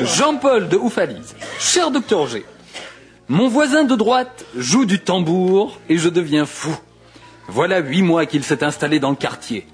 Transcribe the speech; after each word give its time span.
Jean-Paul 0.00 0.68
de 0.68 0.76
Oufalise. 0.76 1.36
Cher 1.60 1.92
docteur 1.92 2.26
G, 2.26 2.44
mon 3.28 3.46
voisin 3.46 3.84
de 3.84 3.94
droite 3.94 4.44
joue 4.56 4.86
du 4.86 4.98
tambour 4.98 5.78
et 5.88 5.98
je 5.98 6.08
deviens 6.08 6.46
fou. 6.46 6.76
Voilà 7.46 7.78
huit 7.78 8.02
mois 8.02 8.26
qu'il 8.26 8.42
s'est 8.42 8.64
installé 8.64 8.98
dans 8.98 9.10
le 9.10 9.16
quartier. 9.16 9.64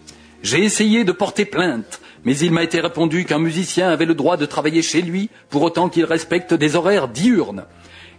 J'ai 0.43 0.63
essayé 0.63 1.05
de 1.05 1.13
porter 1.13 1.47
plainte, 1.47 2.01
mais 2.25 2.37
il 2.37 2.53
m'a 2.53 2.65
été 2.65 2.81
répondu 2.81 3.25
qu'un 3.25 3.39
musicien 3.39 3.89
avait 3.89 4.05
le 4.05 4.15
droit 4.15 4.37
de 4.37 4.45
travailler 4.45 4.83
chez 4.83 5.01
lui 5.01 5.31
pour 5.49 5.63
autant 5.63 5.89
qu'il 5.89 6.05
respecte 6.05 6.53
des 6.53 6.77
horaires 6.77 7.09
diurnes. 7.09 7.65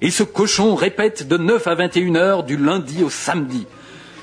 Et 0.02 0.10
ce 0.10 0.24
cochon 0.24 0.74
répète 0.74 1.28
de 1.28 1.38
9 1.38 1.68
à 1.68 1.76
21 1.76 2.16
heures 2.16 2.44
du 2.44 2.58
lundi 2.58 3.04
au 3.04 3.12
samedi. 3.12 3.68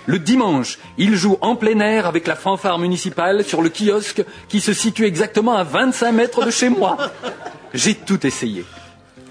Le 0.07 0.19
dimanche, 0.19 0.79
il 0.99 1.15
joue 1.15 1.39
en 1.41 1.57
plein 1.57 1.79
air 1.81 2.07
avec 2.07 2.27
la 2.27 2.35
fanfare 2.35 2.79
municipale 2.79 3.45
sur 3.45 3.63
le 3.63 3.71
kiosque 3.71 4.25
qui 4.49 4.61
se 4.61 4.73
situe 4.73 5.05
exactement 5.05 5.57
à 5.57 5.63
25 5.65 6.13
mètres 6.13 6.45
de 6.45 6.51
chez 6.51 6.69
moi. 6.69 6.97
J'ai 7.75 7.95
tout 7.95 8.27
essayé. 8.27 8.65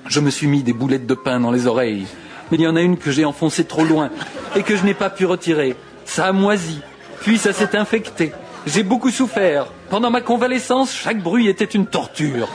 Je 0.08 0.20
me 0.20 0.30
suis 0.30 0.48
mis 0.48 0.64
des 0.64 0.74
boulettes 0.74 1.08
de 1.08 1.14
pain 1.14 1.40
dans 1.40 1.52
les 1.52 1.68
oreilles, 1.68 2.08
mais 2.50 2.58
il 2.58 2.62
y 2.62 2.68
en 2.68 2.76
a 2.76 2.82
une 2.82 2.98
que 2.98 3.12
j'ai 3.12 3.26
enfoncée 3.26 3.66
trop 3.66 3.84
loin 3.84 4.10
et 4.56 4.64
que 4.64 4.76
je 4.76 4.84
n'ai 4.84 4.94
pas 4.94 5.10
pu 5.10 5.26
retirer. 5.26 5.76
Ça 6.06 6.28
a 6.28 6.32
moisi, 6.32 6.80
puis 7.22 7.38
ça 7.38 7.54
s'est 7.54 7.76
infecté. 7.76 8.32
J'ai 8.66 8.84
beaucoup 8.84 9.12
souffert. 9.12 9.68
Pendant 9.90 10.12
ma 10.12 10.22
convalescence, 10.22 10.94
chaque 10.94 11.22
bruit 11.22 11.48
était 11.48 11.66
une 11.66 11.88
torture. 11.88 12.48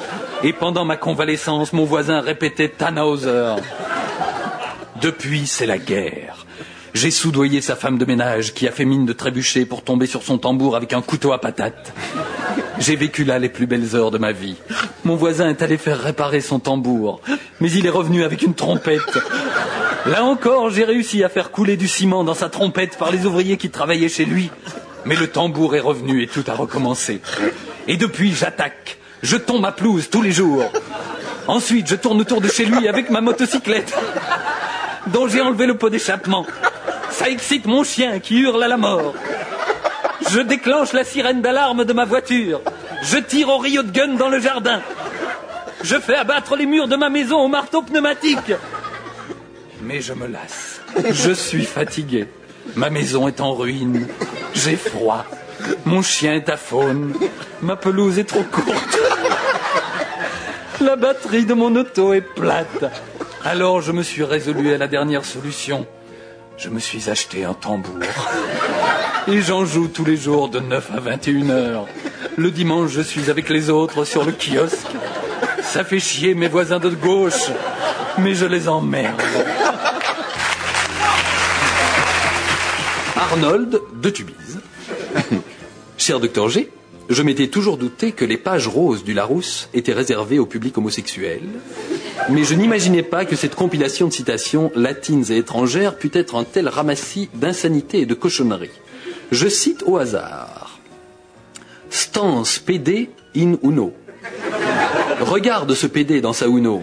Et 0.43 0.53
pendant 0.53 0.85
ma 0.85 0.97
convalescence, 0.97 1.73
mon 1.73 1.85
voisin 1.85 2.21
répétait 2.21 2.69
Tannhauser. 2.69 3.57
Depuis, 5.01 5.47
c'est 5.47 5.67
la 5.67 5.79
guerre. 5.79 6.44
J'ai 6.95 7.11
soudoyé 7.11 7.61
sa 7.61 7.75
femme 7.75 7.99
de 7.99 8.05
ménage 8.05 8.55
qui 8.55 8.69
a 8.69 8.71
fait 8.71 8.85
mine 8.85 9.05
de 9.05 9.13
trébucher 9.13 9.67
pour 9.67 9.83
tomber 9.83 10.07
sur 10.07 10.23
son 10.23 10.39
tambour 10.39 10.77
avec 10.77 10.93
un 10.93 11.03
couteau 11.03 11.33
à 11.33 11.41
patate. 11.41 11.93
J'ai 12.79 12.95
vécu 12.95 13.25
là 13.25 13.41
les 13.41 13.49
plus 13.49 13.67
belles 13.67 13.97
heures 13.97 14.13
de 14.13 14.19
ma 14.19 14.31
vie. 14.31 14.55
Mon 15.03 15.17
voisin 15.17 15.49
est 15.49 15.61
allé 15.61 15.77
faire 15.77 15.99
réparer 15.99 16.41
son 16.41 16.61
tambour, 16.61 17.21
mais 17.61 17.73
il 17.73 17.85
est 17.85 17.91
revenu 17.91 18.23
avec 18.23 18.43
une 18.43 18.55
trompette. 18.55 19.19
Là 20.07 20.23
encore, 20.23 20.71
j'ai 20.71 20.85
réussi 20.85 21.25
à 21.25 21.29
faire 21.29 21.51
couler 21.51 21.77
du 21.77 21.89
ciment 21.89 22.23
dans 22.23 22.33
sa 22.35 22.49
trompette 22.49 22.97
par 22.97 23.11
les 23.11 23.27
ouvriers 23.27 23.57
qui 23.57 23.71
travaillaient 23.71 24.09
chez 24.09 24.25
lui. 24.25 24.51
Mais 25.05 25.17
le 25.17 25.27
tambour 25.27 25.75
est 25.75 25.81
revenu 25.81 26.23
et 26.23 26.29
tout 26.29 26.45
a 26.47 26.55
recommencé. 26.55 27.21
Et 27.89 27.97
depuis, 27.97 28.33
j'attaque. 28.33 28.99
Je 29.21 29.37
tombe 29.37 29.65
à 29.65 29.73
pelouse 29.73 30.11
tous 30.11 30.23
les 30.23 30.33
jours. 30.33 30.71
Ensuite, 31.49 31.89
je 31.89 31.97
tourne 31.97 32.21
autour 32.21 32.41
de 32.41 32.49
chez 32.49 32.67
lui 32.67 32.87
avec 32.87 33.11
ma 33.11 33.21
motocyclette, 33.21 33.93
dont 35.09 35.27
j'ai 35.27 35.41
enlevé 35.41 35.67
le 35.67 35.77
pot 35.77 35.91
d'échappement. 35.91 36.47
Ça 37.17 37.31
excite 37.31 37.67
mon 37.67 37.85
chien 37.85 38.19
qui 38.19 38.41
hurle 38.41 38.63
à 38.65 38.67
la 38.67 38.77
mort. 38.77 39.15
Je 40.31 40.41
déclenche 40.41 40.93
la 40.93 41.05
sirène 41.05 41.43
d'alarme 41.43 41.85
de 41.85 41.93
ma 41.93 42.05
voiture. 42.05 42.61
Je 43.03 43.19
tire 43.19 43.51
au 43.51 43.59
rio 43.59 43.85
de 43.85 43.93
gun 43.93 44.15
dans 44.15 44.29
le 44.29 44.41
jardin. 44.41 44.83
Je 45.85 45.97
fais 46.01 46.17
abattre 46.17 46.57
les 46.57 46.67
murs 46.67 46.89
de 46.89 46.97
ma 46.97 47.11
maison 47.11 47.39
au 47.39 47.47
marteau 47.47 47.83
pneumatique. 47.83 48.53
Mais 49.83 50.01
je 50.01 50.13
me 50.13 50.27
lasse. 50.27 50.81
Je 51.09 51.31
suis 51.31 51.65
fatigué. 51.65 52.27
Ma 52.75 52.91
maison 52.91 53.29
est 53.29 53.41
en 53.41 53.55
ruine. 53.55 54.09
J'ai 54.53 54.77
froid. 54.77 55.25
Mon 55.85 56.03
chien 56.03 56.35
est 56.35 56.49
à 56.49 56.57
faune. 56.57 57.15
Ma 57.63 57.77
pelouse 57.77 58.19
est 58.19 58.25
trop 58.25 58.43
courte. 58.43 58.99
La 60.81 60.97
batterie 60.97 61.45
de 61.45 61.55
mon 61.55 61.77
auto 61.77 62.13
est 62.13 62.23
plate. 62.23 62.87
Alors 63.45 63.83
je 63.83 63.93
me 63.93 64.03
suis 64.03 64.25
résolu 64.25 64.75
à 64.75 64.79
la 64.79 64.89
dernière 64.89 65.25
solution. 65.25 65.87
Je 66.57 66.69
me 66.69 66.79
suis 66.79 67.11
acheté 67.11 67.45
un 67.45 67.55
tambour. 67.55 67.99
Et 69.27 69.41
j'en 69.43 69.65
joue 69.65 69.89
tous 69.89 70.05
les 70.05 70.17
jours 70.17 70.49
de 70.49 70.61
9 70.61 70.91
à 70.97 71.01
21 71.01 71.51
heures. 71.51 71.87
Le 72.37 72.51
dimanche, 72.51 72.91
je 72.93 73.01
suis 73.01 73.31
avec 73.31 73.49
les 73.49 73.71
autres 73.71 74.05
sur 74.05 74.25
le 74.25 74.33
kiosque. 74.33 74.95
Ça 75.63 75.85
fait 75.85 75.99
chier 75.99 76.35
mes 76.35 76.49
voisins 76.49 76.79
de 76.79 76.91
gauche, 76.91 77.51
mais 78.19 78.35
je 78.35 78.47
les 78.47 78.69
emmerde. 78.69 79.21
Arnold 83.17 83.81
de 84.01 84.11
Tubize. 84.11 84.61
Cher 85.99 86.21
docteur 86.21 86.49
G, 86.49 86.71
je 87.09 87.23
m'étais 87.23 87.49
toujours 87.49 87.77
douté 87.77 88.13
que 88.13 88.25
les 88.25 88.37
pages 88.37 88.69
roses 88.69 89.05
du 89.05 89.13
Larousse 89.13 89.69
étaient 89.75 89.93
réservées 89.93 90.39
au 90.39 90.47
public 90.47 90.77
homosexuel, 90.79 91.43
mais 92.31 92.45
je 92.45 92.55
n'imaginais 92.55 93.03
pas 93.03 93.25
que 93.25 93.37
cette 93.37 93.55
compilation 93.55 94.09
de 94.09 94.13
citations 94.13 94.71
latines 94.75 95.25
et 95.31 95.39
étrangères 95.39 95.97
pût 95.97 96.11
être 96.15 96.37
un 96.37 96.45
tel 96.45 96.69
ramassis 96.69 97.29
d'insanité 97.35 98.01
et 98.01 98.07
de 98.07 98.15
cochonneries. 98.15 98.71
Je 99.31 99.49
cite 99.49 99.83
au 99.87 99.99
hasard. 99.99 100.79
Stans 101.91 102.45
PD 102.65 103.11
in 103.37 103.55
uno. 103.63 103.93
Regarde 105.21 105.75
ce 105.75 105.87
PD 105.87 106.21
dans 106.21 106.33
sa 106.33 106.47
uno. 106.47 106.83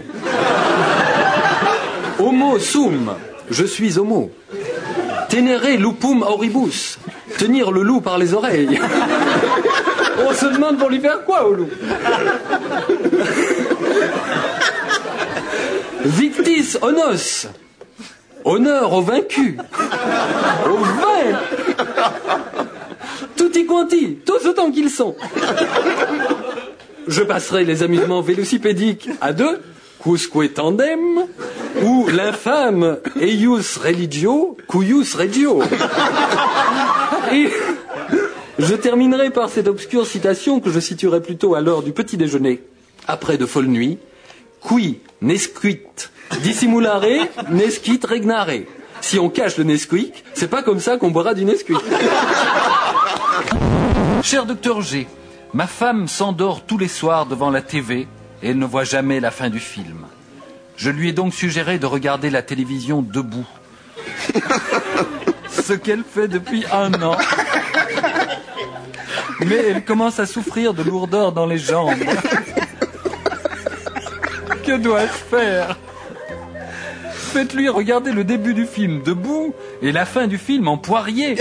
Homo 2.20 2.60
sum. 2.60 3.14
Je 3.50 3.66
suis 3.66 3.98
homo. 3.98 4.32
Tenere 5.30 5.78
lupum 5.78 6.24
auribus. 6.24 6.98
Tenir 7.38 7.72
le 7.72 7.82
loup 7.82 8.02
par 8.02 8.18
les 8.18 8.34
oreilles. 8.34 8.80
On 10.28 10.34
se 10.34 10.46
demande 10.46 10.78
pour 10.78 10.90
lui 10.90 11.00
faire 11.00 11.24
quoi 11.26 11.48
au 11.48 11.54
loup? 11.54 11.70
Victis 16.06 16.78
onos. 16.82 17.48
Honneur 18.44 18.92
aux 18.94 19.02
vaincus. 19.02 19.58
Aux 20.66 20.78
vains. 20.78 21.40
Tutti 23.36 23.66
quanti, 23.66 24.18
tous 24.26 24.46
autant 24.48 24.72
qu'ils 24.72 24.90
sont. 24.90 25.16
Je 27.08 27.22
passerai 27.22 27.66
les 27.66 27.84
amusements 27.84 28.22
vélocipédiques 28.22 29.10
à 29.22 29.34
deux, 29.34 29.62
quusque 30.00 30.54
tandem, 30.54 31.26
ou 31.84 32.08
l'infâme 32.08 32.98
eius 33.20 33.78
religio, 33.78 34.58
cuius 34.68 35.14
regio. 35.16 35.62
Et 37.32 37.50
je 38.60 38.76
terminerai 38.76 39.30
par 39.30 39.50
cette 39.50 39.68
obscure 39.68 40.06
citation 40.06 40.60
que 40.60 40.70
je 40.72 40.80
situerai 40.80 41.22
plutôt 41.22 41.56
à 41.56 41.62
l'heure 41.62 41.84
du 41.84 41.92
petit 41.92 42.18
déjeuner, 42.18 42.62
après 43.08 43.38
de 43.38 43.46
folles 43.46 43.68
nuits. 43.68 43.98
Qui 44.68 45.00
nesquit 45.22 45.82
dissimulare 46.40 47.28
nesquit 47.50 48.00
regnare. 48.04 48.66
Si 49.02 49.18
on 49.18 49.30
cache 49.30 49.58
le 49.58 49.64
Nesquik, 49.64 50.24
c'est 50.34 50.48
pas 50.48 50.62
comme 50.62 50.80
ça 50.80 50.98
qu'on 50.98 51.10
boira 51.10 51.34
du 51.34 51.44
Nesquik. 51.44 51.78
Cher 54.24 54.46
docteur 54.46 54.82
G, 54.82 55.08
ma 55.54 55.66
femme 55.66 56.08
s'endort 56.08 56.66
tous 56.66 56.78
les 56.78 56.88
soirs 56.88 57.26
devant 57.26 57.50
la 57.50 57.62
TV 57.62 58.08
et 58.44 58.50
elle 58.50 58.60
ne 58.60 58.66
voit 58.66 58.84
jamais 58.84 59.20
la 59.20 59.32
fin 59.32 59.50
du 59.50 59.60
film. 59.60 60.06
Je 60.78 60.90
lui 60.90 61.10
ai 61.10 61.14
donc 61.14 61.34
suggéré 61.34 61.80
de 61.80 61.86
regarder 61.88 62.30
la 62.30 62.44
télévision 62.44 63.02
debout. 63.02 63.48
Ce 65.50 65.74
qu'elle 65.74 66.04
fait 66.04 66.28
depuis 66.28 66.64
un 66.72 66.94
an. 67.02 67.18
Mais 69.42 69.58
elle 69.58 69.84
commence 69.84 70.20
à 70.20 70.26
souffrir 70.26 70.74
de 70.74 70.84
lourdeur 70.84 71.32
dans 71.32 71.46
les 71.48 71.58
jambes. 71.58 71.94
Que 74.72 74.78
dois-je 74.78 75.36
faire? 75.36 75.78
Faites-lui 77.12 77.68
regarder 77.68 78.14
le 78.14 78.24
début 78.24 78.54
du 78.54 78.66
film 78.66 79.04
debout 79.04 79.54
et 79.82 79.92
la 79.92 80.06
fin 80.06 80.28
du 80.28 80.38
film 80.38 80.70
en 80.70 80.78
poirier. 80.78 81.36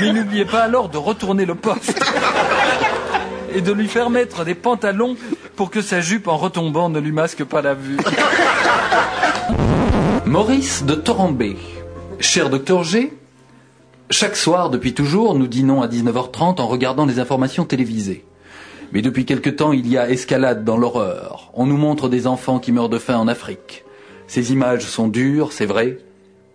Mais 0.00 0.12
n'oubliez 0.12 0.44
pas 0.44 0.62
alors 0.62 0.88
de 0.88 0.96
retourner 0.96 1.44
le 1.44 1.56
poste 1.56 2.00
et 3.52 3.62
de 3.62 3.72
lui 3.72 3.88
faire 3.88 4.10
mettre 4.10 4.44
des 4.44 4.54
pantalons 4.54 5.16
pour 5.56 5.70
que 5.70 5.82
sa 5.82 6.00
jupe 6.00 6.28
en 6.28 6.36
retombant 6.36 6.88
ne 6.88 7.00
lui 7.00 7.10
masque 7.10 7.42
pas 7.42 7.62
la 7.62 7.74
vue. 7.74 7.96
Maurice 10.24 10.84
de 10.84 10.94
Torambé. 10.94 11.56
Cher 12.20 12.48
docteur 12.48 12.84
G, 12.84 13.12
chaque 14.10 14.36
soir 14.36 14.70
depuis 14.70 14.94
toujours, 14.94 15.34
nous 15.34 15.48
dînons 15.48 15.82
à 15.82 15.88
19h30 15.88 16.60
en 16.60 16.68
regardant 16.68 17.06
les 17.06 17.18
informations 17.18 17.64
télévisées. 17.64 18.24
Mais 18.92 19.02
depuis 19.02 19.24
quelque 19.24 19.50
temps, 19.50 19.72
il 19.72 19.88
y 19.88 19.98
a 19.98 20.08
escalade 20.08 20.64
dans 20.64 20.76
l'horreur. 20.76 21.50
On 21.54 21.66
nous 21.66 21.76
montre 21.76 22.08
des 22.08 22.26
enfants 22.26 22.58
qui 22.58 22.72
meurent 22.72 22.88
de 22.88 22.98
faim 22.98 23.18
en 23.18 23.28
Afrique. 23.28 23.84
Ces 24.26 24.52
images 24.52 24.86
sont 24.86 25.08
dures, 25.08 25.52
c'est 25.52 25.66
vrai, 25.66 25.98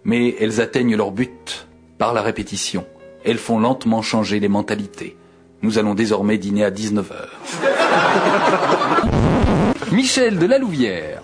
mais 0.04 0.36
elles 0.39 0.62
atteignent 0.62 0.95
leur 0.95 1.12
but 1.12 1.68
par 1.98 2.13
la 2.13 2.22
répétition. 2.22 2.86
Elles 3.24 3.38
font 3.38 3.60
lentement 3.60 4.01
changer 4.01 4.39
les 4.39 4.50
mentalités. 4.50 5.16
Nous 5.62 5.78
allons 5.78 5.94
désormais 5.94 6.38
dîner 6.38 6.66
à 6.66 6.72
19h. 6.72 7.12
Michel 9.92 10.39
de 10.39 10.45
la 10.45 10.57
Louvière. 10.57 11.22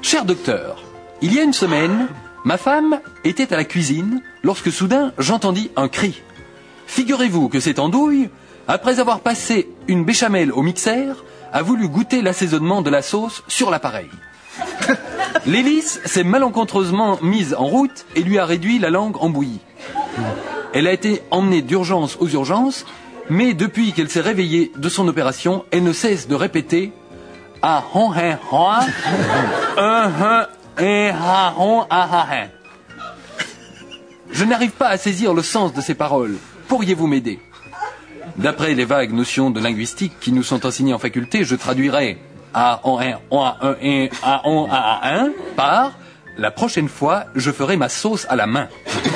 Cher 0.00 0.24
docteur, 0.24 0.82
il 1.20 1.34
y 1.34 1.38
a 1.38 1.42
une 1.42 1.52
semaine, 1.52 2.08
ma 2.44 2.56
femme 2.56 3.00
était 3.24 3.52
à 3.52 3.56
la 3.56 3.64
cuisine 3.64 4.22
lorsque 4.42 4.72
soudain 4.72 5.12
j'entendis 5.18 5.70
un 5.76 5.88
cri. 5.88 6.22
Figurez-vous 6.86 7.48
que 7.48 7.60
cette 7.60 7.78
andouille, 7.78 8.30
après 8.68 9.00
avoir 9.00 9.20
passé 9.20 9.68
une 9.88 10.04
béchamel 10.04 10.52
au 10.52 10.62
mixeur, 10.62 11.24
a 11.52 11.62
voulu 11.62 11.88
goûter 11.88 12.20
l'assaisonnement 12.20 12.82
de 12.82 12.90
la 12.90 13.00
sauce 13.00 13.42
sur 13.48 13.70
l'appareil. 13.70 14.10
L'hélice 15.46 16.00
s'est 16.04 16.24
malencontreusement 16.24 17.18
mise 17.22 17.54
en 17.54 17.64
route 17.64 18.04
et 18.14 18.22
lui 18.22 18.38
a 18.38 18.44
réduit 18.44 18.78
la 18.78 18.90
langue 18.90 19.16
en 19.20 19.30
bouillie. 19.30 19.60
Elle 20.74 20.86
a 20.86 20.92
été 20.92 21.22
emmenée 21.30 21.62
d'urgence 21.62 22.18
aux 22.20 22.28
urgences, 22.28 22.84
mais 23.30 23.54
depuis 23.54 23.92
qu'elle 23.92 24.10
s'est 24.10 24.20
réveillée 24.20 24.70
de 24.76 24.88
son 24.90 25.08
opération, 25.08 25.64
elle 25.70 25.82
ne 25.82 25.92
cesse 25.92 26.28
de 26.28 26.34
répéter 26.34 26.92
Ah, 27.62 27.84
hon, 27.94 28.12
hein, 28.12 28.38
hon, 28.52 28.68
un, 29.78 30.12
un, 30.20 30.46
et 30.82 31.10
ah, 31.14 31.54
hon, 31.58 31.86
ah, 31.88 32.26
hein. 32.30 32.48
Je 34.30 34.44
n'arrive 34.44 34.72
pas 34.72 34.88
à 34.88 34.98
saisir 34.98 35.32
le 35.32 35.42
sens 35.42 35.72
de 35.72 35.80
ces 35.80 35.94
paroles. 35.94 36.36
Pourriez-vous 36.68 37.06
m'aider? 37.06 37.40
D'après 38.38 38.74
les 38.74 38.84
vagues 38.84 39.12
notions 39.12 39.50
de 39.50 39.60
linguistique 39.60 40.12
qui 40.20 40.30
nous 40.30 40.44
sont 40.44 40.64
enseignées 40.64 40.94
en 40.94 40.98
faculté, 40.98 41.44
je 41.44 41.56
traduirais 41.56 42.18
A, 42.54 42.80
on, 42.84 43.00
un, 43.00 43.18
on, 43.32 43.44
un, 43.44 44.08
A, 44.22 44.42
on, 44.44 44.68
A, 44.70 45.00
un 45.02 45.30
par 45.56 45.92
La 46.36 46.52
prochaine 46.52 46.88
fois, 46.88 47.24
je 47.34 47.50
ferai 47.50 47.76
ma 47.76 47.88
sauce 47.88 48.24
à 48.28 48.36
la 48.36 48.46
main. 48.46 48.68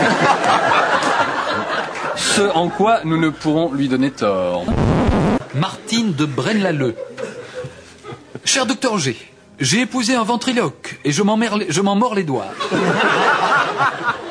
Ce 2.16 2.42
en 2.52 2.68
quoi 2.68 2.98
nous 3.04 3.16
ne 3.16 3.28
pourrons 3.30 3.72
lui 3.72 3.86
donner 3.88 4.10
tort. 4.10 4.64
Martine 5.54 6.14
de 6.14 6.24
Braine-l'Alleud. 6.24 6.96
Cher 8.44 8.66
docteur 8.66 8.98
G, 8.98 9.16
j'ai 9.60 9.82
épousé 9.82 10.16
un 10.16 10.24
ventriloque 10.24 10.98
et 11.04 11.12
je 11.12 11.22
m'en 11.22 11.36
mords 11.94 12.16
les 12.16 12.24
doigts. 12.24 12.48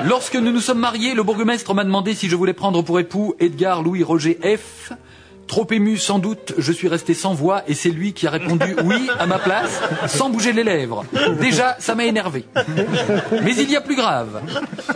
Lorsque 0.06 0.36
nous 0.36 0.52
nous 0.52 0.62
sommes 0.62 0.80
mariés, 0.80 1.14
le 1.14 1.24
bourgmestre 1.24 1.74
m'a 1.74 1.84
demandé 1.84 2.14
si 2.14 2.30
je 2.30 2.36
voulais 2.36 2.54
prendre 2.54 2.82
pour 2.82 3.00
époux 3.00 3.36
Edgar 3.40 3.82
Louis 3.82 4.04
Roger 4.04 4.40
F. 4.44 4.94
Trop 5.48 5.68
ému 5.70 5.98
sans 5.98 6.20
doute, 6.20 6.54
je 6.58 6.72
suis 6.72 6.88
resté 6.88 7.14
sans 7.14 7.34
voix 7.34 7.64
et 7.68 7.74
c'est 7.74 7.90
lui 7.90 8.14
qui 8.14 8.26
a 8.26 8.30
répondu 8.30 8.74
oui 8.86 9.10
à 9.20 9.26
ma 9.26 9.38
place, 9.38 9.82
sans 10.08 10.30
bouger 10.30 10.54
les 10.54 10.64
lèvres. 10.64 11.04
Déjà, 11.40 11.76
ça 11.80 11.94
m'a 11.94 12.06
énervé. 12.06 12.46
Mais 13.44 13.56
il 13.56 13.70
y 13.70 13.76
a 13.76 13.82
plus 13.82 13.98
grave. 13.98 14.42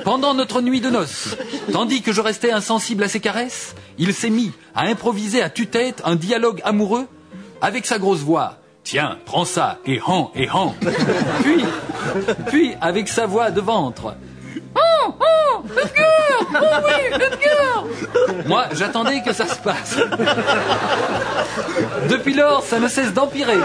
Pendant 0.05 0.33
notre 0.33 0.61
nuit 0.61 0.79
de 0.79 0.89
noces, 0.89 1.35
tandis 1.73 2.01
que 2.01 2.13
je 2.13 2.21
restais 2.21 2.51
insensible 2.51 3.03
à 3.03 3.09
ses 3.09 3.19
caresses, 3.19 3.75
il 3.97 4.13
s'est 4.13 4.29
mis 4.29 4.51
à 4.73 4.83
improviser 4.83 5.41
à 5.41 5.49
tue-tête 5.49 6.01
un 6.05 6.15
dialogue 6.15 6.61
amoureux 6.63 7.07
avec 7.61 7.85
sa 7.85 7.99
grosse 7.99 8.21
voix. 8.21 8.57
Tiens, 8.85 9.17
prends 9.25 9.45
ça, 9.45 9.79
et 9.85 9.99
han, 10.05 10.31
et 10.35 10.47
han. 10.47 10.73
Puis, 11.41 11.65
puis, 12.47 12.73
avec 12.79 13.09
sa 13.09 13.25
voix 13.25 13.51
de 13.51 13.59
ventre. 13.59 14.15
Oh, 14.75 15.13
oh, 15.19 15.63
Edgar 15.71 16.61
Oh 16.61 16.85
oui, 16.85 17.15
Edgar 17.15 17.85
Moi, 18.45 18.65
j'attendais 18.73 19.21
que 19.21 19.33
ça 19.33 19.47
se 19.47 19.55
passe. 19.55 19.97
Depuis 22.09 22.33
lors, 22.33 22.63
ça 22.63 22.79
ne 22.79 22.87
cesse 22.87 23.13
d'empirer. 23.13 23.57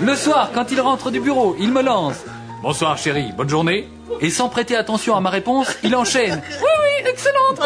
Le 0.00 0.16
soir, 0.16 0.50
quand 0.54 0.70
il 0.70 0.80
rentre 0.80 1.10
du 1.10 1.20
bureau, 1.20 1.56
il 1.58 1.70
me 1.72 1.82
lance. 1.82 2.16
Bonsoir 2.62 2.96
chérie, 2.96 3.32
bonne 3.36 3.48
journée. 3.48 3.88
Et 4.20 4.30
sans 4.30 4.48
prêter 4.48 4.76
attention 4.76 5.16
à 5.16 5.20
ma 5.20 5.30
réponse, 5.30 5.66
il 5.82 5.96
enchaîne. 5.96 6.40
Oui, 6.60 6.68
oui, 6.82 7.08
excellente. 7.10 7.60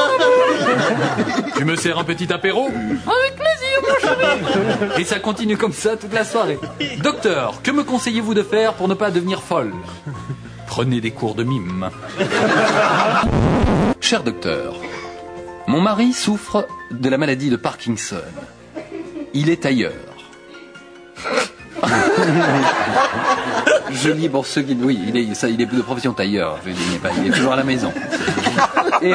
Tu 1.57 1.65
me 1.65 1.77
sers 1.77 1.99
un 1.99 2.05
petit 2.05 2.33
apéro? 2.33 2.69
Avec 2.69 3.37
plaisir, 3.37 3.83
mon 3.83 3.99
chéri. 4.01 5.01
Et 5.01 5.05
ça 5.05 5.19
continue 5.19 5.57
comme 5.59 5.73
ça 5.75 5.97
toute 5.97 6.15
la 6.15 6.25
soirée. 6.25 6.59
Docteur, 7.03 7.61
que 7.63 7.71
me 7.71 7.85
conseillez-vous 7.85 8.33
de 8.35 8.43
faire 8.43 8.73
pour 8.75 8.89
ne 8.89 8.95
pas 8.95 9.11
devenir 9.11 9.43
folle? 9.43 9.73
Prenez 10.77 11.01
des 11.01 11.11
cours 11.11 11.35
de 11.35 11.43
mime. 11.43 11.89
Cher 14.03 14.23
docteur, 14.23 14.75
mon 15.67 15.81
mari 15.81 16.13
souffre 16.13 16.67
de 16.91 17.09
la 17.09 17.17
maladie 17.17 17.49
de 17.49 17.57
Parkinson. 17.57 18.21
Il 19.33 19.49
est 19.49 19.65
ailleurs. 19.65 19.95
Je 23.91 24.11
lis 24.11 24.29
pour 24.29 24.45
ceux 24.45 24.61
qui... 24.61 24.77
Oui, 24.79 24.99
il 25.09 25.17
est, 25.17 25.33
ça, 25.35 25.49
il 25.49 25.63
est 25.63 25.65
de 25.65 25.81
profession 25.81 26.13
tailleur. 26.13 26.59
Je 26.67 26.73
dis, 26.73 26.79
il, 26.89 26.93
n'est 26.93 26.99
pas- 26.99 27.09
il 27.25 27.29
est 27.29 27.35
toujours 27.35 27.55
à 27.55 27.57
la 27.57 27.65
maison. 27.65 27.91
Et, 29.01 29.15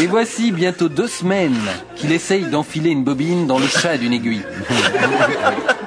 et 0.02 0.06
voici 0.06 0.52
bientôt 0.52 0.90
deux 0.90 1.08
semaines 1.08 1.56
qu'il 1.96 2.12
essaye 2.12 2.44
d'enfiler 2.44 2.90
une 2.90 3.04
bobine 3.04 3.46
dans 3.46 3.58
le 3.58 3.66
chat 3.66 3.96
d'une 3.96 4.12
aiguille. 4.12 4.44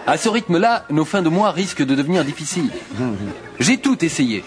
À 0.07 0.17
ce 0.17 0.27
rythme-là, 0.27 0.85
nos 0.89 1.05
fins 1.05 1.21
de 1.21 1.29
mois 1.29 1.51
risquent 1.51 1.85
de 1.85 1.93
devenir 1.93 2.23
difficiles. 2.25 2.71
J'ai 3.59 3.77
tout 3.77 4.03
essayé. 4.03 4.43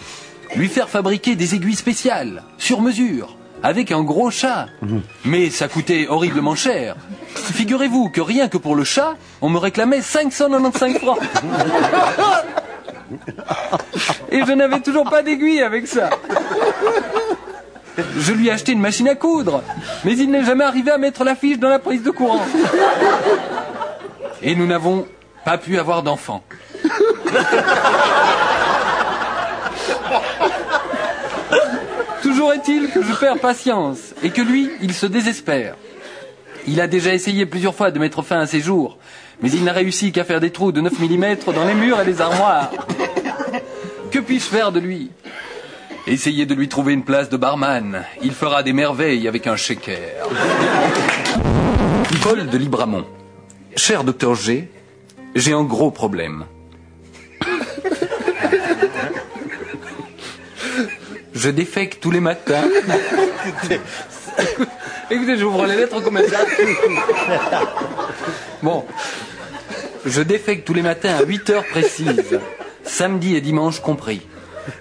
Lui 0.57 0.69
faire 0.69 0.89
fabriquer 0.89 1.37
des 1.37 1.55
aiguilles 1.55 1.77
spéciales, 1.77 2.43
sur 2.59 2.81
mesure, 2.81 3.37
avec 3.63 3.93
un 3.93 4.03
gros 4.03 4.31
chat. 4.31 4.67
Mais 5.25 5.51
ça 5.51 5.69
coûtait 5.69 6.07
horriblement 6.09 6.55
cher. 6.55 6.97
Figurez-vous 7.35 8.11
que 8.11 8.21
rien 8.21 8.49
que 8.49 8.59
pour 8.59 8.75
le 8.75 8.85
chat, 8.85 9.15
on 9.41 9.49
me 9.49 9.59
réclamait 9.59 10.03
595 10.03 10.99
francs. 10.99 11.19
Et 14.31 14.41
je 14.45 14.53
n'avais 14.53 14.81
toujours 14.81 15.09
pas 15.09 15.23
d'aiguille 15.23 15.63
avec 15.63 15.87
ça. 15.87 16.11
Je 18.19 18.33
lui 18.33 18.49
ai 18.49 18.53
acheté 18.53 18.73
une 18.73 18.81
machine 18.81 19.09
à 19.09 19.15
coudre, 19.15 19.63
mais 20.05 20.17
il 20.17 20.31
n'est 20.31 20.45
jamais 20.45 20.65
arrivé 20.65 20.91
à 20.91 20.99
mettre 20.99 21.25
la 21.25 21.35
fiche 21.35 21.59
dans 21.59 21.69
la 21.69 21.79
prise 21.79 22.03
de 22.03 22.11
courant. 22.11 22.45
Et 24.43 24.55
nous 24.55 24.67
n'avons 24.67 25.07
pas 25.45 25.59
pu 25.59 25.79
avoir 25.79 26.03
d'enfant. 26.03 26.43
Toujours 32.23 32.53
est-il 32.53 32.91
que 32.91 33.03
je 33.03 33.13
perds 33.13 33.39
patience 33.39 34.15
et 34.23 34.31
que 34.31 34.43
lui, 34.43 34.71
il 34.83 34.93
se 34.93 35.07
désespère. 35.07 35.77
Il 36.67 36.81
a 36.81 36.87
déjà 36.87 37.15
essayé 37.15 37.47
plusieurs 37.47 37.75
fois 37.75 37.91
de 37.91 37.99
mettre 37.99 38.23
fin 38.23 38.41
à 38.41 38.47
ses 38.47 38.61
jours, 38.61 38.99
mais 39.43 39.51
il 39.51 39.65
n'a 39.65 39.73
réussi 39.73 40.13
qu'à 40.13 40.25
faire 40.25 40.41
des 40.41 40.51
trous 40.51 40.73
de 40.73 40.81
9 40.81 40.99
mm 40.99 41.37
dans 41.55 41.65
les 41.65 41.75
murs 41.75 42.01
et 42.01 42.05
les 42.05 42.21
armoires. 42.21 42.71
Que 44.11 44.19
puis-je 44.19 44.45
faire 44.45 44.73
de 44.73 44.81
lui? 44.81 45.11
Essayez 46.07 46.47
de 46.47 46.55
lui 46.55 46.69
trouver 46.69 46.93
une 46.93 47.05
place 47.05 47.29
de 47.29 47.37
barman. 47.37 48.05
Il 48.23 48.33
fera 48.33 48.63
des 48.63 48.73
merveilles 48.73 49.29
avec 49.29 49.47
un 49.47 49.57
shaker. 49.57 50.29
Paul 52.23 52.47
de 52.47 52.59
Libramont. 52.59 53.07
Cher 53.77 54.05
docteur 54.05 54.35
G, 54.35 54.71
j'ai 55.35 55.53
un 55.53 55.63
gros 55.63 55.91
problème. 55.91 56.45
Je 61.41 61.49
défèque 61.49 62.01
tous 62.01 62.11
les 62.11 62.21
matins. 62.21 62.61
Écoutez, 65.11 65.39
j'ouvre 65.39 65.65
les 65.65 65.75
lettres 65.75 66.03
comme 66.03 66.19
ça. 66.19 66.41
Bon. 68.63 68.85
Je 70.05 70.21
défèque 70.21 70.67
tous 70.67 70.75
les 70.75 70.83
matins 70.83 71.17
à 71.19 71.23
8 71.23 71.49
heures 71.49 71.65
précises. 71.65 72.39
Samedi 72.85 73.37
et 73.37 73.41
dimanche 73.41 73.81
compris. 73.81 74.21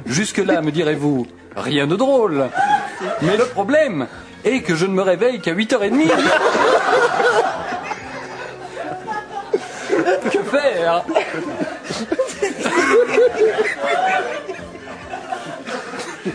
Jusque-là, 0.05 0.61
me 0.61 0.71
direz-vous, 0.71 1.27
rien 1.55 1.87
de 1.87 1.95
drôle. 1.95 2.49
Mais 3.21 3.37
le 3.37 3.45
problème 3.45 4.07
est 4.43 4.59
que 4.59 4.75
je 4.75 4.85
ne 4.85 4.91
me 4.91 5.01
réveille 5.01 5.39
qu'à 5.39 5.53
8h30. 5.53 6.09
Que 10.31 10.43
faire? 10.43 11.03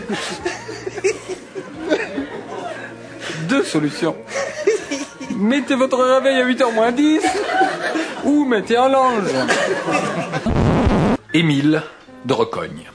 Deux 3.47 3.63
solutions. 3.63 4.15
Mettez 5.37 5.75
votre 5.75 6.03
réveil 6.03 6.41
à 6.41 6.45
8h 6.45 6.73
moins 6.73 6.91
10 6.91 7.21
ou 8.23 8.45
mettez 8.45 8.77
un 8.77 8.89
linge. 8.89 9.29
Émile 11.33 11.83
de 12.25 12.33
Recogne. 12.33 12.89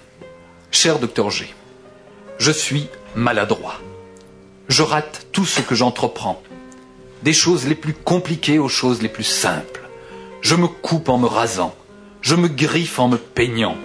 Cher 0.71 0.99
docteur 0.99 1.31
G, 1.31 1.55
je 2.39 2.51
suis 2.51 2.89
maladroit. 3.15 3.81
Je 4.69 4.83
rate 4.83 5.27
tout 5.33 5.45
ce 5.45 5.61
que 5.61 5.75
j'entreprends. 5.75 6.43
Des 7.23 7.33
choses 7.33 7.67
les 7.67 7.75
plus 7.75 7.93
compliquées 7.93 8.59
aux 8.59 8.69
choses 8.69 9.03
les 9.03 9.09
plus 9.09 9.25
simples. 9.25 9.83
Je 10.41 10.55
me 10.55 10.69
coupe 10.69 11.09
en 11.09 11.19
me 11.19 11.27
rasant. 11.27 11.75
Je 12.23 12.35
me 12.35 12.49
griffe 12.49 12.99
en 12.99 13.09
me 13.09 13.17
peignant. 13.17 13.77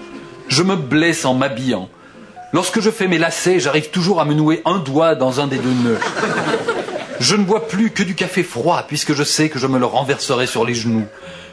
Je 0.47 0.63
me 0.63 0.75
blesse 0.75 1.25
en 1.25 1.33
m'habillant. 1.33 1.89
Lorsque 2.55 2.79
je 2.79 2.89
fais 2.89 3.09
mes 3.09 3.17
lacets, 3.17 3.59
j'arrive 3.59 3.89
toujours 3.89 4.21
à 4.21 4.25
me 4.25 4.33
nouer 4.33 4.61
un 4.63 4.77
doigt 4.77 5.13
dans 5.13 5.41
un 5.41 5.47
des 5.47 5.57
deux 5.57 5.73
nœuds. 5.73 5.99
Je 7.19 7.35
ne 7.35 7.43
bois 7.43 7.67
plus 7.67 7.91
que 7.91 8.01
du 8.01 8.15
café 8.15 8.43
froid 8.43 8.85
puisque 8.87 9.13
je 9.13 9.23
sais 9.23 9.49
que 9.49 9.59
je 9.59 9.67
me 9.67 9.77
le 9.77 9.85
renverserai 9.85 10.47
sur 10.47 10.63
les 10.63 10.73
genoux. 10.73 11.05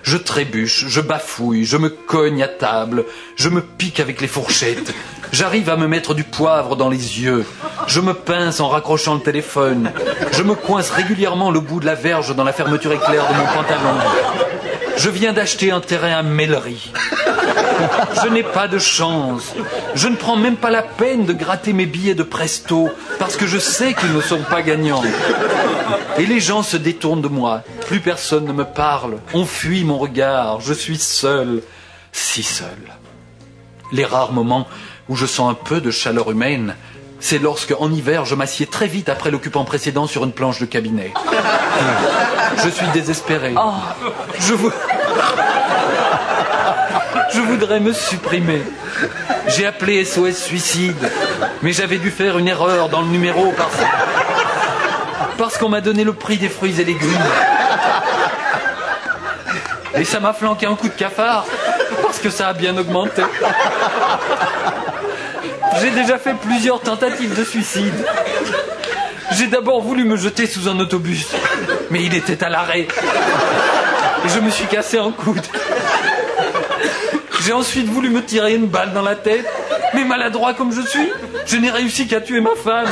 Je 0.04 0.16
trébuche, 0.16 0.86
je 0.86 1.00
bafouille, 1.00 1.64
je 1.64 1.76
me 1.76 1.88
cogne 1.88 2.40
à 2.40 2.46
table, 2.46 3.04
je 3.34 3.48
me 3.48 3.62
pique 3.62 3.98
avec 3.98 4.20
les 4.20 4.28
fourchettes. 4.28 4.94
J'arrive 5.32 5.70
à 5.70 5.76
me 5.76 5.88
mettre 5.88 6.14
du 6.14 6.22
poivre 6.22 6.76
dans 6.76 6.88
les 6.88 7.20
yeux. 7.20 7.44
Je 7.88 7.98
me 7.98 8.14
pince 8.14 8.60
en 8.60 8.68
raccrochant 8.68 9.14
le 9.14 9.22
téléphone. 9.22 9.90
Je 10.30 10.44
me 10.44 10.54
coince 10.54 10.90
régulièrement 10.90 11.50
le 11.50 11.58
bout 11.58 11.80
de 11.80 11.86
la 11.86 11.96
verge 11.96 12.36
dans 12.36 12.44
la 12.44 12.52
fermeture 12.52 12.92
éclair 12.92 13.26
de 13.26 13.34
mon 13.34 13.46
pantalon. 13.46 13.98
Je 14.98 15.10
viens 15.10 15.32
d'acheter 15.32 15.72
un 15.72 15.80
terrain 15.80 16.12
à 16.12 16.22
Mellery. 16.22 16.92
Je 18.22 18.28
n'ai 18.28 18.42
pas 18.42 18.68
de 18.68 18.78
chance. 18.78 19.54
Je 19.94 20.08
ne 20.08 20.16
prends 20.16 20.36
même 20.36 20.56
pas 20.56 20.70
la 20.70 20.82
peine 20.82 21.24
de 21.24 21.32
gratter 21.32 21.72
mes 21.72 21.86
billets 21.86 22.14
de 22.14 22.22
presto 22.22 22.88
parce 23.18 23.36
que 23.36 23.46
je 23.46 23.58
sais 23.58 23.94
qu'ils 23.94 24.12
ne 24.12 24.20
sont 24.20 24.42
pas 24.42 24.62
gagnants. 24.62 25.02
Et 26.18 26.26
les 26.26 26.40
gens 26.40 26.62
se 26.62 26.76
détournent 26.76 27.22
de 27.22 27.28
moi. 27.28 27.62
Plus 27.86 28.00
personne 28.00 28.44
ne 28.44 28.52
me 28.52 28.64
parle. 28.64 29.18
On 29.34 29.44
fuit 29.44 29.84
mon 29.84 29.98
regard. 29.98 30.60
Je 30.60 30.72
suis 30.72 30.98
seul. 30.98 31.62
Si 32.12 32.42
seul. 32.42 32.68
Les 33.90 34.04
rares 34.04 34.32
moments 34.32 34.66
où 35.08 35.16
je 35.16 35.26
sens 35.26 35.50
un 35.50 35.54
peu 35.54 35.80
de 35.80 35.90
chaleur 35.90 36.30
humaine 36.30 36.74
c'est 37.22 37.38
lorsque, 37.38 37.72
en 37.78 37.92
hiver, 37.92 38.24
je 38.24 38.34
m'assieds 38.34 38.66
très 38.66 38.88
vite 38.88 39.08
après 39.08 39.30
l'occupant 39.30 39.64
précédent 39.64 40.08
sur 40.08 40.24
une 40.24 40.32
planche 40.32 40.58
de 40.58 40.66
cabinet. 40.66 41.14
Je 42.64 42.68
suis 42.68 42.86
désespéré. 42.92 43.54
Je 44.40 44.54
vous... 44.54 44.72
Je 47.34 47.40
voudrais 47.40 47.80
me 47.80 47.92
supprimer. 47.92 48.62
J'ai 49.48 49.66
appelé 49.66 50.04
SOS 50.04 50.36
Suicide, 50.36 51.10
mais 51.62 51.72
j'avais 51.72 51.98
dû 51.98 52.10
faire 52.10 52.38
une 52.38 52.48
erreur 52.48 52.88
dans 52.88 53.00
le 53.00 53.08
numéro 53.08 53.52
parce, 53.56 53.76
parce 55.38 55.58
qu'on 55.58 55.68
m'a 55.68 55.80
donné 55.80 56.04
le 56.04 56.12
prix 56.12 56.36
des 56.36 56.48
fruits 56.48 56.80
et 56.80 56.84
légumes. 56.84 57.10
Et 59.94 60.04
ça 60.04 60.20
m'a 60.20 60.32
flanqué 60.32 60.66
un 60.66 60.74
coup 60.74 60.88
de 60.88 60.94
cafard 60.94 61.46
parce 62.02 62.18
que 62.18 62.30
ça 62.30 62.48
a 62.48 62.52
bien 62.52 62.76
augmenté. 62.76 63.22
J'ai 65.80 65.90
déjà 65.90 66.18
fait 66.18 66.34
plusieurs 66.34 66.80
tentatives 66.80 67.38
de 67.38 67.44
suicide. 67.44 67.94
J'ai 69.32 69.46
d'abord 69.46 69.80
voulu 69.80 70.04
me 70.04 70.16
jeter 70.16 70.46
sous 70.46 70.68
un 70.68 70.78
autobus, 70.78 71.26
mais 71.90 72.02
il 72.04 72.14
était 72.14 72.44
à 72.44 72.50
l'arrêt. 72.50 72.86
Je 74.26 74.40
me 74.40 74.50
suis 74.50 74.66
cassé 74.66 74.98
un 74.98 75.10
coude. 75.10 75.40
J'ai 77.44 77.52
ensuite 77.52 77.86
voulu 77.86 78.10
me 78.10 78.24
tirer 78.24 78.54
une 78.54 78.66
balle 78.66 78.92
dans 78.92 79.02
la 79.02 79.16
tête, 79.16 79.46
mais 79.94 80.04
maladroit 80.04 80.54
comme 80.54 80.72
je 80.72 80.82
suis, 80.82 81.08
je 81.46 81.56
n'ai 81.56 81.70
réussi 81.70 82.06
qu'à 82.06 82.20
tuer 82.20 82.40
ma 82.40 82.54
femme. 82.54 82.86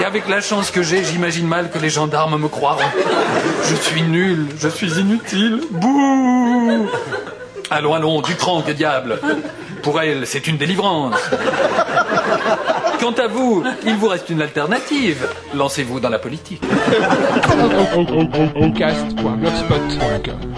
Et 0.00 0.04
avec 0.04 0.28
la 0.28 0.40
chance 0.40 0.70
que 0.70 0.82
j'ai, 0.82 1.04
j'imagine 1.04 1.46
mal 1.46 1.70
que 1.70 1.78
les 1.78 1.90
gendarmes 1.90 2.40
me 2.40 2.48
croiront. 2.48 2.84
Je 3.68 3.74
suis 3.74 4.02
nul, 4.02 4.46
je 4.58 4.68
suis 4.68 4.98
inutile. 5.00 5.60
Bouh 5.70 6.86
Allons, 7.70 7.94
allons, 7.94 8.20
du 8.20 8.34
cran, 8.36 8.62
que 8.62 8.72
diable 8.72 9.18
Pour 9.82 10.00
elle, 10.00 10.26
c'est 10.26 10.46
une 10.46 10.56
délivrance. 10.56 11.16
Quant 13.00 13.12
à 13.12 13.26
vous, 13.26 13.64
il 13.84 13.96
vous 13.96 14.08
reste 14.08 14.30
une 14.30 14.42
alternative. 14.42 15.26
Lancez-vous 15.54 16.00
dans 16.00 16.10
la 16.10 16.18
politique. 16.18 16.62
Oncast.blogspot.com 18.54 20.54